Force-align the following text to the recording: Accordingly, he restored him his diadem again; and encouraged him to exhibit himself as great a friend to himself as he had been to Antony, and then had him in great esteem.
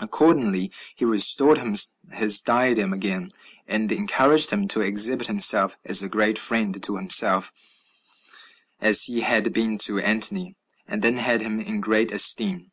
Accordingly, 0.00 0.72
he 0.94 1.04
restored 1.04 1.58
him 1.58 1.74
his 2.12 2.40
diadem 2.40 2.94
again; 2.94 3.28
and 3.68 3.92
encouraged 3.92 4.50
him 4.50 4.66
to 4.68 4.80
exhibit 4.80 5.26
himself 5.26 5.76
as 5.84 6.02
great 6.04 6.38
a 6.38 6.40
friend 6.40 6.82
to 6.82 6.96
himself 6.96 7.52
as 8.80 9.02
he 9.04 9.20
had 9.20 9.52
been 9.52 9.76
to 9.84 9.98
Antony, 9.98 10.56
and 10.88 11.02
then 11.02 11.18
had 11.18 11.42
him 11.42 11.60
in 11.60 11.82
great 11.82 12.10
esteem. 12.10 12.70